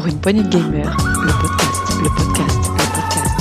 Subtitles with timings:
[0.00, 3.36] Pour une poignée de gamers, le podcast, le podcast, le podcast.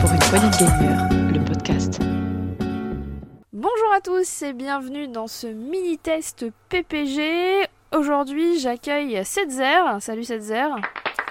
[0.00, 1.98] Pour une poignée de gamers, le podcast.
[3.52, 7.66] Bonjour à tous et bienvenue dans ce mini-test PPG.
[7.96, 10.00] Aujourd'hui, j'accueille Setzer.
[10.00, 10.68] Salut Setzer.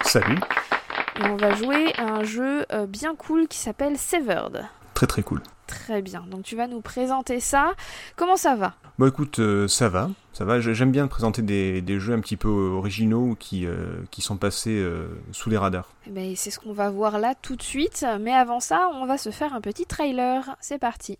[0.03, 0.37] Salut,
[1.19, 4.65] Et on va jouer à un jeu euh, bien cool qui s'appelle Severed.
[4.93, 5.41] très très cool.
[5.67, 6.23] Très bien.
[6.29, 7.71] Donc tu vas nous présenter ça.
[8.15, 8.73] Comment ça va?
[8.99, 10.59] Bon écoute, euh, ça va, ça va.
[10.59, 14.37] J'ai- J'aime bien présenter des, des jeux un petit peu originaux qui, euh, qui sont
[14.37, 15.87] passés euh, sous les radars.
[16.07, 18.05] Eh ben, C'est ce qu'on va voir là tout de suite.
[18.19, 20.55] Mais avant ça, on va se faire un petit trailer.
[20.59, 21.17] C'est parti.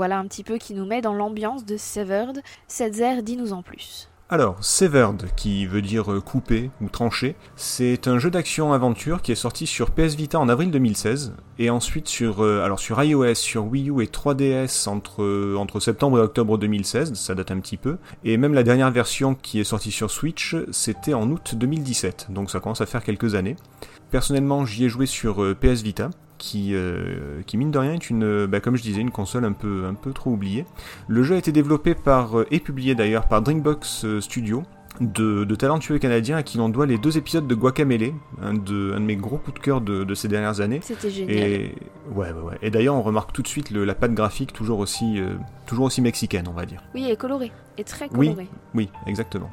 [0.00, 2.40] Voilà un petit peu qui nous met dans l'ambiance de Severed.
[2.68, 4.08] Setzer, dis-nous en plus.
[4.30, 9.34] Alors, Severed, qui veut dire euh, couper ou trancher, c'est un jeu d'action-aventure qui est
[9.34, 13.66] sorti sur PS Vita en avril 2016 et ensuite sur, euh, alors sur iOS, sur
[13.66, 17.76] Wii U et 3DS entre, euh, entre septembre et octobre 2016, ça date un petit
[17.76, 22.28] peu, et même la dernière version qui est sortie sur Switch, c'était en août 2017,
[22.30, 23.56] donc ça commence à faire quelques années.
[24.10, 26.08] Personnellement, j'y ai joué sur euh, PS Vita,
[26.40, 29.44] qui, euh, qui mine de rien est une, euh, bah, comme je disais, une console
[29.44, 30.64] un peu, un peu trop oubliée.
[31.06, 34.62] Le jeu a été développé par, euh, et publié d'ailleurs par Drinkbox euh, Studio,
[35.00, 38.12] de, de talentueux Canadiens à qui l'on doit les deux épisodes de Guacamele,
[38.42, 40.80] un de, un de mes gros coups de cœur de, de ces dernières années.
[40.82, 41.36] C'était génial.
[41.36, 41.74] Et
[42.14, 42.58] ouais, ouais, ouais.
[42.62, 45.34] Et d'ailleurs, on remarque tout de suite le- la patte graphique toujours aussi, euh,
[45.66, 46.82] toujours aussi mexicaine, on va dire.
[46.94, 47.50] Oui, et coloré.
[47.78, 48.28] Et très Oui.
[48.28, 48.48] coloré.
[48.74, 49.48] Oui, exactement.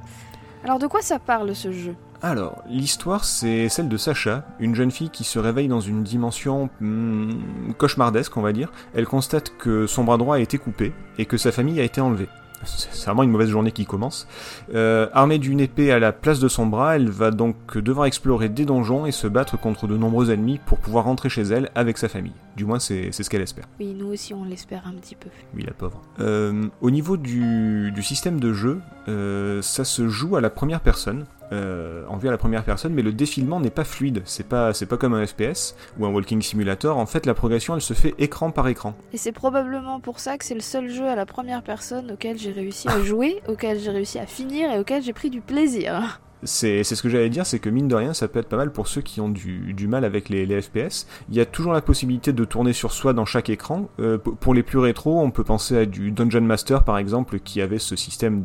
[0.64, 1.94] Alors de quoi ça parle ce jeu?
[2.24, 6.70] Alors, l'histoire, c'est celle de Sacha, une jeune fille qui se réveille dans une dimension
[6.80, 8.72] hmm, cauchemardesque, on va dire.
[8.96, 12.02] Elle constate que son bras droit a été coupé et que sa famille a été
[12.02, 12.30] enlevée.
[12.66, 14.28] C'est vraiment une mauvaise journée qui commence.
[14.74, 18.50] Euh, armée d'une épée à la place de son bras, elle va donc devoir explorer
[18.50, 22.00] des donjons et se battre contre de nombreux ennemis pour pouvoir rentrer chez elle avec
[22.00, 22.34] sa famille.
[22.58, 23.66] Du moins, c'est ce qu'elle espère.
[23.80, 25.30] Oui, nous aussi on l'espère un petit peu.
[25.56, 26.02] Oui, la pauvre.
[26.20, 30.82] Euh, au niveau du, du système de jeu, euh, ça se joue à la première
[30.82, 34.24] personne, euh, en vue à la première personne, mais le défilement n'est pas fluide.
[34.26, 36.98] C'est pas, c'est pas comme un FPS ou un walking simulator.
[36.98, 38.96] En fait, la progression, elle se fait écran par écran.
[39.14, 42.40] Et c'est probablement pour ça que c'est le seul jeu à la première personne auquel
[42.40, 46.20] j'ai réussi à jouer, auquel j'ai réussi à finir et auquel j'ai pris du plaisir.
[46.48, 48.72] C'est ce que j'allais dire, c'est que mine de rien, ça peut être pas mal
[48.72, 51.06] pour ceux qui ont du, mal avec les, FPS.
[51.30, 53.90] Il y a toujours la possibilité de tourner sur soi dans chaque écran.
[54.00, 57.62] Euh, pour les plus rétro, on peut penser à du Dungeon Master par exemple, qui
[57.62, 58.42] avait ce système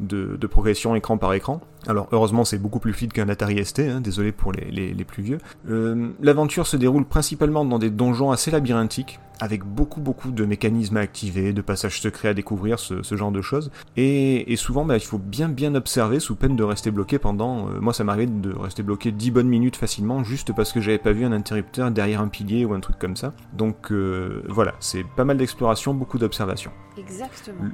[0.00, 1.60] de progression écran par écran.
[1.88, 5.04] Alors heureusement, c'est beaucoup plus fluide qu'un Atari ST, hein, désolé pour les, les, les
[5.04, 5.38] plus vieux.
[5.70, 10.96] Euh, L'aventure se déroule principalement dans des donjons assez labyrinthiques, avec beaucoup beaucoup de mécanismes
[10.96, 13.70] à activer, de passages secrets à découvrir, ce, ce genre de choses.
[13.96, 17.68] Et, et souvent, bah, il faut bien bien observer sous peine de rester bloqué pendant.
[17.68, 20.98] euh, moi, ça m'arrivait de rester bloqué 10 bonnes minutes facilement, juste parce que j'avais
[20.98, 23.32] pas vu un interrupteur derrière un pilier ou un truc comme ça.
[23.52, 26.70] Donc euh, voilà, c'est pas mal d'exploration, beaucoup d'observation.
[26.98, 27.68] Exactement.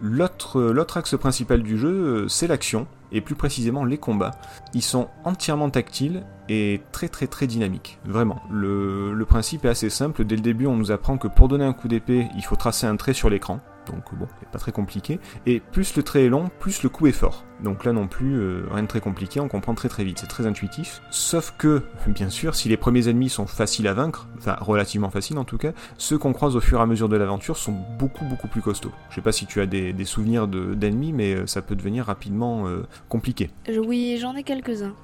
[0.00, 4.32] L'autre axe principal du jeu, c'est l'action, et plus précisément les combats.
[4.74, 7.98] Ils sont entièrement tactiles et très très très dynamiques.
[8.04, 8.42] Vraiment.
[8.50, 10.24] Le, principe est assez simple.
[10.24, 12.86] Dès le début, on nous apprend que pour donner un coup d'épée, il faut tracer
[12.86, 13.60] un trait sur l'écran.
[13.86, 15.18] Donc bon, pas très compliqué.
[15.46, 17.44] Et plus le trait est long, plus le coup est fort.
[17.62, 20.26] Donc là non plus, euh, rien de très compliqué, on comprend très très vite, c'est
[20.26, 21.00] très intuitif.
[21.10, 25.38] Sauf que, bien sûr, si les premiers ennemis sont faciles à vaincre, enfin relativement faciles
[25.38, 28.24] en tout cas, ceux qu'on croise au fur et à mesure de l'aventure sont beaucoup
[28.24, 28.92] beaucoup plus costauds.
[29.10, 32.06] Je sais pas si tu as des, souvenirs de- d'ennemis, mais euh, ça peut devenir
[32.06, 33.50] rapidement euh, compliqué.
[33.86, 34.94] Oui, j'en ai quelques-uns.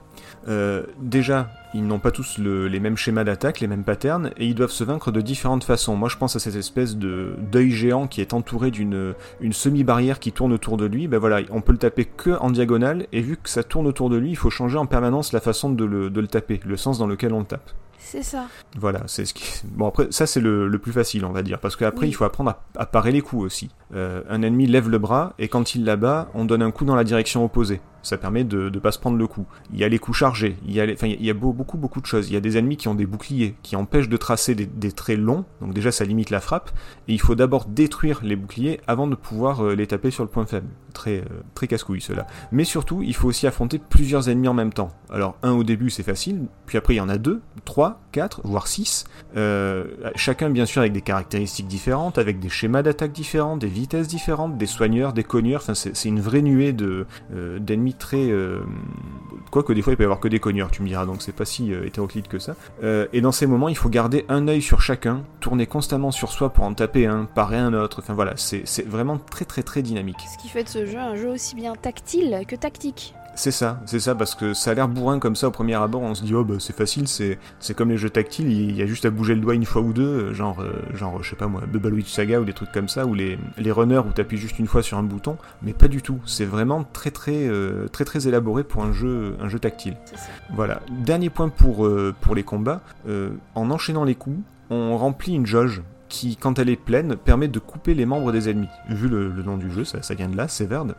[0.49, 4.47] Euh, déjà, ils n'ont pas tous le- les mêmes schémas d'attaque, les mêmes patterns, et
[4.47, 5.97] ils doivent se vaincre de différentes façons.
[5.97, 10.19] Moi, je pense à cette espèce de d'œil géant qui est entouré d'une une semi-barrière
[10.21, 11.09] qui tourne autour de lui.
[11.09, 14.09] Ben voilà, on peut le taper que en diagonale, et vu que ça tourne autour
[14.11, 16.77] de lui, il faut changer en permanence la façon de le, de le taper, le
[16.77, 17.71] sens dans lequel on le tape.
[18.01, 18.47] C'est ça.
[18.79, 19.45] Voilà, c'est ce qui.
[19.67, 22.09] Bon après, ça c'est le, le plus facile, on va dire, parce qu'après Oui.
[22.09, 23.69] il faut apprendre à, à parer les coups aussi.
[23.95, 26.95] Euh, un ennemi lève le bras et quand il l'abat, on donne un coup dans
[26.97, 27.83] la direction opposée.
[28.09, 29.45] Ça permet de ne pas se prendre le coup.
[29.71, 32.31] Il y a les coups chargés, il y a, beaucoup, beaucoup de choses.
[32.31, 34.93] Il y a des ennemis qui ont des boucliers, qui empêchent de tracer des, des
[34.93, 36.71] traits longs, donc déjà ça limite la frappe,
[37.07, 40.31] et il faut d'abord détruire les boucliers avant de pouvoir euh, les taper sur le
[40.31, 40.69] point faible.
[40.95, 41.25] Très, euh,
[41.55, 42.27] très casse-couille cela.
[42.51, 44.91] Mais surtout, il faut aussi affronter plusieurs ennemis en même temps.
[45.11, 48.41] Alors, un au début c'est facile, puis après il y en a deux, trois, quatre,
[48.45, 49.05] voire six.
[49.37, 49.85] Euh,
[50.15, 54.57] chacun bien sûr avec des caractéristiques différentes, avec des schémas d'attaque différents, des vitesses différentes,
[54.57, 58.31] des soigneurs, des cogneurs, c'est une vraie nuée de, euh, d'ennemis très...
[58.31, 58.61] Euh,
[59.51, 61.33] Quoique des fois il peut y avoir que des cogneurs, tu me diras, donc c'est
[61.33, 62.55] pas si euh, hétéroclite que ça.
[63.13, 66.51] Et dans ces moments, il faut garder un œil sur chacun, tourner constamment sur soi
[66.51, 70.19] pour en taper un, parer un autre, enfin voilà, c'est vraiment très très très dynamique.
[70.31, 73.15] Ce qui fait de ce jeu un jeu aussi bien tactile que tactique.
[73.39, 76.03] C'est ça, c'est ça, parce que ça a l'air bourrin comme ça au premier abord,
[76.03, 78.83] on se dit oh bah c'est facile, c'est c'est comme les jeux tactiles, il y
[78.83, 81.31] a juste à bouger le doigt une fois ou deux, euh, genre euh, genre je
[81.31, 83.99] sais pas moi, Bubble Witch Saga ou des trucs comme ça, ou les, les runners
[84.01, 87.13] où t'appuies juste une fois sur un bouton, mais pas du tout, c'est vraiment très
[87.13, 89.95] très euh, très très élaboré pour un jeu un jeu tactile.
[90.05, 90.17] Ça.
[90.57, 92.81] Voilà, dernier point pour, euh, pour les combats,
[93.55, 97.59] en enchaînant les coups, on remplit une jauge qui, quand elle est pleine, permet de
[97.59, 98.69] couper les membres des ennemis.
[98.89, 100.95] Vu le, nom du jeu, ça, vient de là, Severed.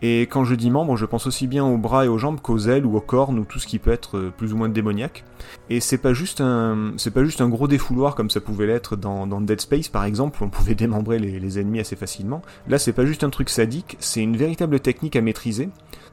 [0.00, 2.58] Et quand je dis membres, je pense aussi bien aux bras et aux jambes qu'aux
[2.58, 5.24] ailes ou aux cornes ou tout ce qui peut être euh, plus ou moins démoniaque.
[5.70, 8.94] Et c'est pas juste un, c'est pas juste un gros défouloir comme ça pouvait l'être
[8.94, 12.42] dans, Dead Space par exemple où on pouvait démembrer les ennemis assez facilement.
[12.68, 15.68] Là, c'est pas juste un truc sadique, c'est une véritable technique à maîtriser.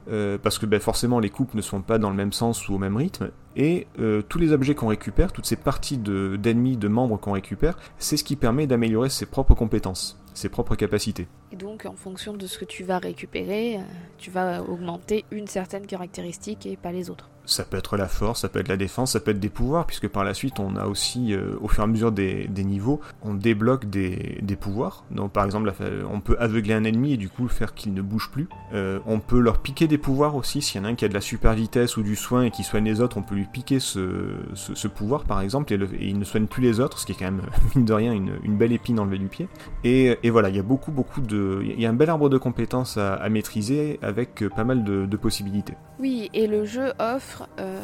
[0.10, 2.76] Euh, parce que ben, forcément les coupes ne sont pas dans le même sens ou
[2.76, 6.78] au même rythme, et euh, tous les objets qu'on récupère, toutes ces parties de- d'ennemis,
[6.78, 11.28] de, membres qu'on récupère, c'est ce qui permet d'améliorer ses propres compétences, ses propres capacités.
[11.52, 13.82] Et donc, en fonction de ce que tu vas récupérer, euh,
[14.18, 17.30] tu vas augmenter une certaine caractéristique et pas les autres.
[17.48, 19.86] Ça peut être la force, ça peut être la défense, ça peut être des pouvoirs,
[19.86, 22.64] puisque par la suite on a aussi, euh, au fur et à mesure des, des
[22.64, 25.04] niveaux, on débloque des, des pouvoirs.
[25.12, 25.72] Donc par exemple,
[26.12, 28.50] on peut aveugler un ennemi et du coup faire qu'il ne bouge plus.
[28.74, 31.08] Euh, on peut leur piquer des pouvoirs aussi, s'il y en a un qui a
[31.08, 33.46] de la super vitesse ou du soin et qui soigne les autres, on peut lui
[33.46, 36.80] piquer ce, ce, ce pouvoir par exemple, et, le- et il ne soigne plus les
[36.80, 37.44] autres, ce qui est quand même,
[37.76, 39.48] mine de rien, une, une belle épine enlevée du pied.
[39.84, 41.60] Et, et voilà, il y a beaucoup, beaucoup de...
[41.64, 45.06] Il y a un bel arbre de compétences à, maîtriser avec euh, pas mal de,
[45.06, 45.76] de possibilités.
[46.00, 47.80] Oui, et le jeu offre euh,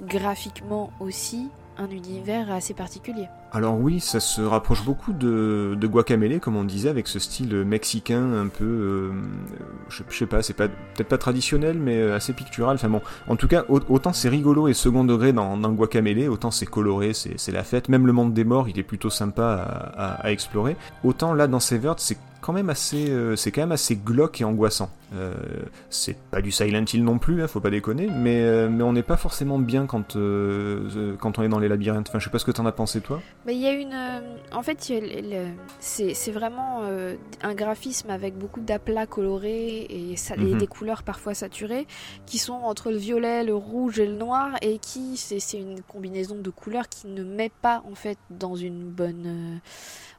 [0.00, 1.48] graphiquement aussi
[1.78, 3.28] un univers assez particulier.
[3.52, 7.54] Alors oui, ça se rapproche beaucoup de, de Guacamele, comme on disait, avec ce style
[7.64, 9.12] mexicain un peu, euh,
[9.88, 12.74] je, sais pas, c'est peut-être pas traditionnel, mais assez pictural.
[12.76, 16.28] Enfin bon, en tout cas, au- autant c'est rigolo et second degré dans, dans Guacamele,
[16.30, 17.88] autant c'est coloré, c'est la fête.
[17.88, 20.76] Même le monde des morts, il est plutôt sympa à, à- à explorer.
[21.04, 24.44] Autant là, dans Severed, c'est quand même assez, euh, c'est quand même assez glauque et
[24.44, 24.90] angoissant.
[25.14, 25.32] Euh,
[25.90, 28.92] c'est pas du Silent Hill non plus, hein, faut pas déconner, mais euh, mais on
[28.92, 32.08] n'est pas forcément bien quand euh, quand on est dans les labyrinthes.
[32.08, 33.20] Enfin, je sais pas ce que t'en as pensé toi.
[33.46, 33.94] Mais il y a une.
[34.52, 34.78] en fait,
[35.80, 36.82] c'est vraiment
[37.42, 40.58] un graphisme avec beaucoup d'aplats colorés et, ça- et Mhm.
[40.58, 41.86] des couleurs parfois saturées
[42.26, 45.16] qui sont entre le violet, le rouge et le noir et qui.
[45.16, 49.60] C'est c'est une combinaison de couleurs qui ne met pas en fait dans une bonne.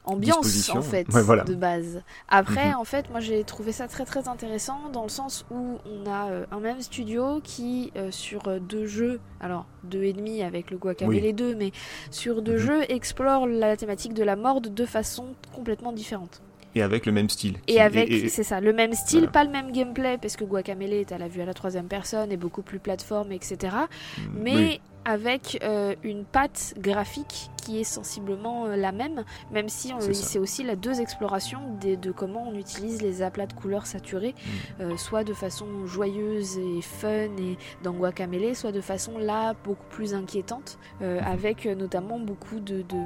[0.05, 1.43] Ambiance en fait Ouais, voilà.
[1.43, 2.75] de base après Mhm.
[2.75, 6.29] en fait moi j'ai trouvé ça très très intéressant dans le sens où on a
[6.29, 10.71] euh, un même studio qui euh, sur euh, deux jeux alors deux et demi avec
[10.71, 11.21] le Guacamole Oui.
[11.21, 11.71] les deux mais
[12.11, 12.57] sur deux Mhm.
[12.59, 16.41] jeux explore la thématique de la mort de deux façons complètement différentes.
[16.75, 17.57] Et avec le même style.
[17.67, 19.31] Et avec, et- c'est ça, le même style, Voilà.
[19.31, 22.31] pas le même gameplay, parce que Guacamele est à la vue à la troisième personne
[22.31, 23.75] et beaucoup plus plateforme, etc.
[24.33, 24.81] Mais oui.
[25.05, 30.37] Avec euh, une patte graphique qui est sensiblement euh, la même, même si on- C'est
[30.39, 34.81] aussi la deux explorations des- de comment on utilise les aplats de couleurs saturés, Mm.
[34.81, 37.07] euh, soit de façon joyeuse et fun
[37.39, 41.27] et dans Guacamele, soit de façon là beaucoup plus inquiétante, euh, Mhm.
[41.27, 43.03] avec euh, notamment beaucoup de, de,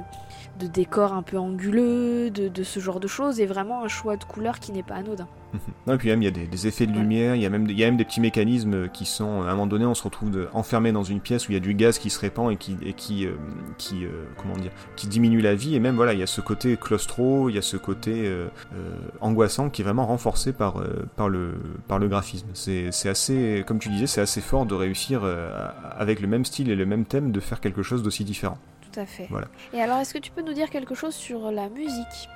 [0.58, 4.16] de décors un peu anguleux, de, de ce genre de choses, et vraiment un choix
[4.16, 5.28] de couleurs qui n'est pas anodin.
[5.86, 7.48] Non, et puis même il y a des, des effets de lumière, il y, a
[7.50, 9.94] même, il y a même des petits mécanismes qui sont, à un moment donné, on
[9.94, 12.20] se retrouve de- enfermé dans une pièce où il y a du gaz qui se
[12.20, 13.32] répand et qui, et qui, euh,
[13.78, 16.42] qui euh, comment dire, qui diminue la vie, et même voilà, il y a ce
[16.42, 20.80] côté claustro, il y a ce côté euh, euh, angoissant qui est vraiment renforcé par,
[20.80, 21.54] euh, par, le,
[21.88, 22.48] par le graphisme.
[22.52, 25.50] C'est assez, comme tu disais, c'est assez fort de réussir euh,
[25.96, 28.58] avec le même style et le même thème de faire quelque chose d'aussi différent.
[28.92, 29.26] Tout à fait.
[29.30, 29.48] Voilà.
[29.72, 32.28] Et alors, est-ce que tu peux nous dire quelque chose sur la musique,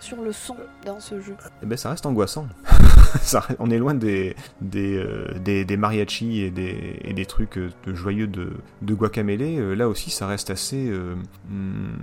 [0.00, 2.46] sur le son dans ce jeu Eh ben, ça reste angoissant.
[3.58, 8.52] On est loin des, des, euh, mariachis et des, des trucs euh, joyeux de,
[8.82, 8.96] de.
[9.00, 10.88] Euh, là aussi, ça reste assez.
[10.90, 11.14] euh,
[11.48, 11.96] hmm,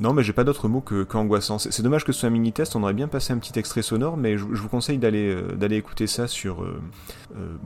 [0.00, 1.58] Non, mais j'ai pas d'autre mot que, que angoissant.
[1.58, 2.76] C'est dommage que ce soit un mini-test.
[2.76, 6.26] On aurait bien passé un petit extrait sonore, mais je, vous conseille d'aller écouter ça
[6.26, 6.64] sur,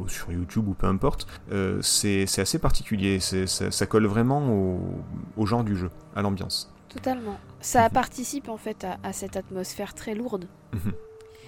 [0.07, 1.27] sur YouTube ou peu importe.
[1.81, 3.21] C'est c'est assez particulier.
[3.21, 4.81] Ça, ça colle vraiment au,
[5.37, 6.74] au genre du jeu, à l'ambiance.
[6.95, 7.39] Totalement.
[7.61, 7.91] Ça Mhm.
[7.91, 10.47] participe en fait à, à cette atmosphère très lourde.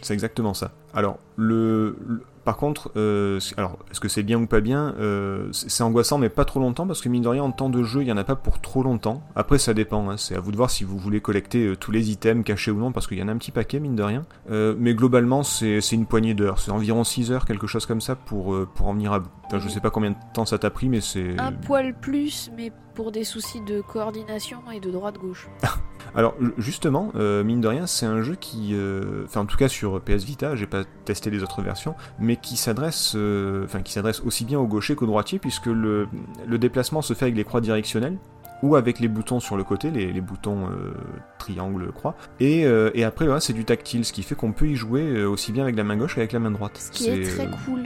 [0.03, 0.73] C'est exactement ça.
[0.95, 5.49] Alors, le, le- par contre, euh, alors, est-ce que c'est bien ou pas bien euh,
[5.51, 8.03] C'est angoissant, mais pas trop longtemps, parce que mine de rien, en temps de jeu,
[8.03, 9.21] il y en a pas pour trop longtemps.
[9.35, 11.91] Après, ça dépend, hein, c'est à vous de voir si vous voulez collecter euh, tous
[11.91, 14.03] les items cachés ou non, parce qu'il y en a un petit paquet, mine de
[14.05, 14.25] rien.
[14.49, 18.57] Mais globalement, c'est une poignée d'heures, c'est environ 6 heures, quelque chose comme ça, pour,
[18.75, 19.31] pour en venir à bout.
[19.47, 21.39] Enfin, je sais pas combien de temps ça t'a pris, mais c'est...
[21.41, 25.49] Un poil plus, mais pour des soucis de coordination et de droite-gauche.
[26.15, 29.59] Alors ju- justement, euh, mine de rien, c'est un jeu qui, euh, enfin en tout
[29.59, 33.83] cas sur PS Vita, j'ai pas testé les autres versions, mais qui s'adresse, euh, enfin
[33.83, 36.09] qui s'adresse aussi bien au gaucher qu'au droitier, puisque le,
[36.47, 38.17] le déplacement se fait avec les croix directionnelles
[38.63, 40.93] ou avec les boutons sur le côté, les, les boutons euh,
[41.39, 44.67] triangle, croix, et, euh, et après là c'est du tactile, ce qui fait qu'on peut
[44.69, 46.77] y jouer euh, aussi bien avec la main gauche qu'avec la main droite.
[46.79, 47.83] Ce qui est très cool.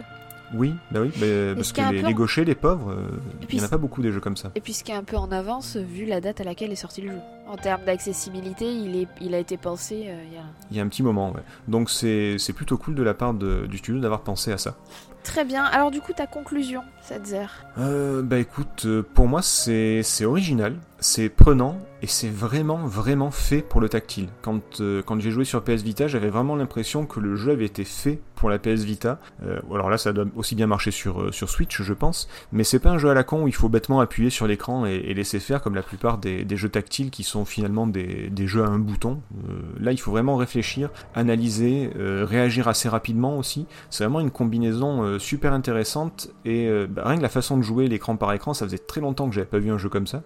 [0.53, 2.93] Oui, bah oui, bah, parce ce que les, peu les en- gauchers, les pauvres,
[3.41, 4.51] il puis y en a pas beaucoup des jeux comme ça.
[4.57, 6.77] Et puis ce qui est un peu en avance, vu la date à laquelle est
[6.77, 7.19] sorti le jeu.
[7.51, 10.43] En termes d'accessibilité, il, est, il a été pensé euh, il y a...
[10.71, 11.43] Il y a un petit moment, ouais.
[11.67, 14.77] Donc c'est plutôt cool de la part de- du studio d'avoir pensé à ça.
[15.25, 15.65] Très bien.
[15.65, 20.77] Alors du coup, ta conclusion, Setzer Euh, bah écoute, euh, pour moi c'est c'est original,
[20.99, 24.29] c'est prenant et c'est vraiment vraiment fait pour le tactile.
[24.41, 27.67] Quand, euh, quand j'ai joué sur PS Vita, j'avais vraiment l'impression que le jeu avait
[27.67, 29.19] été fait pour la PS Vita.
[29.45, 32.65] Euh, alors là, ça doit aussi bien marcher sur, euh, sur Switch, je pense, mais
[32.65, 34.95] c'est pas un jeu à la con où il faut bêtement appuyer sur l'écran et,
[34.95, 38.47] et laisser faire comme la plupart des, des jeux tactiles qui sont finalement des, des
[38.47, 39.21] jeux à un bouton.
[39.49, 43.67] Euh, là, il faut vraiment réfléchir, analyser, euh, réagir assez rapidement aussi.
[43.91, 47.89] C'est vraiment une combinaison euh, super intéressante et bah, rien que la façon de jouer
[47.89, 50.23] l'écran par écran, ça faisait très longtemps que j'avais pas vu un jeu comme ça,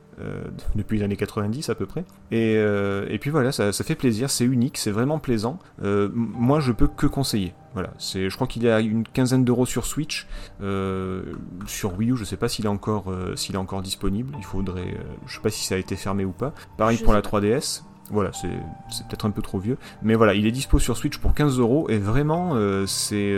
[0.74, 2.04] depuis les années 90 à peu près.
[2.30, 5.58] Et, et puis voilà, ça, ça fait plaisir, c'est unique, c'est vraiment plaisant.
[5.82, 7.54] Moi, je peux que conseiller.
[7.74, 10.28] Voilà, c'est, je crois qu'il y a une quinzaine d'euros sur Switch,
[10.62, 11.22] euh,
[11.66, 14.32] sur Wii U, je sais pas s'il est encore, euh, s'il est encore disponible.
[14.38, 16.52] Il faudrait, euh, je sais pas si ça a été fermé ou pas.
[16.76, 17.82] Pareil Je pour la 3DS.
[18.10, 18.50] Voilà, c'est,
[18.90, 21.58] c'est peut-être un peu trop vieux, mais voilà, il est dispo sur Switch pour 15
[21.58, 22.54] euros et vraiment,
[22.86, 23.34] c'est,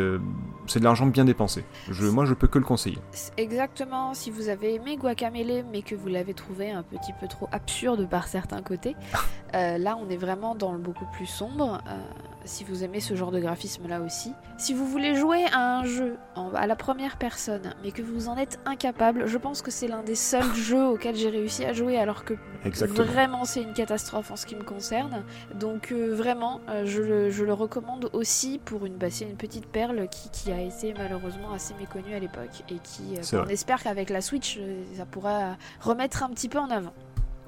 [0.66, 1.64] c'est de l'argent bien dépensé.
[1.88, 2.98] Je, moi, je peux que le conseiller.
[3.36, 7.48] Exactement, si vous avez aimé Guacamele mais que vous l'avez trouvé un petit peu trop
[7.52, 8.96] absurde par certains côtés,
[9.52, 11.80] là on est vraiment dans le beaucoup plus sombre.
[11.88, 12.00] euh,
[12.46, 14.32] si vous aimez ce genre de graphisme là aussi.
[14.56, 18.28] Si vous voulez jouer à un jeu en- à la première personne mais que vous
[18.28, 21.72] en êtes incapable, je pense que c'est l'un des seuls jeux auxquels j'ai réussi à
[21.72, 22.34] jouer alors que
[22.64, 23.04] Exactement.
[23.06, 25.22] Vraiment, c'est une catastrophe en ce qui me concerne.
[25.54, 29.66] Donc euh, vraiment, euh, je, le, je le recommande aussi pour une, bah, une petite
[29.66, 33.46] perle qui, qui a été malheureusement assez méconnue à l'époque et qui, euh, C'est on
[33.46, 34.58] espère qu'avec la Switch,
[34.96, 36.92] ça pourra remettre un petit peu en avant.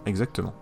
[0.06, 0.54] Exactement.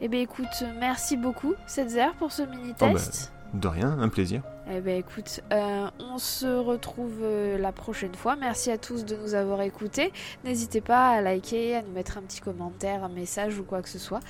[0.00, 3.32] Eh bien écoute, merci beaucoup Setzer pour ce Oh, mini-test.
[3.54, 4.42] De rien, un plaisir.
[4.68, 8.34] Eh ben écoute, euh, on se retrouve euh, la prochaine fois.
[8.34, 10.12] Merci à tous de nous avoir écoutés.
[10.44, 13.88] N'hésitez pas à liker, à nous mettre un petit commentaire, un message ou quoi que
[13.88, 14.20] ce soit.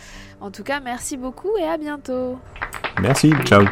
[0.41, 2.39] En tout cas, merci beaucoup et à bientôt.
[3.01, 3.65] Merci, ciao.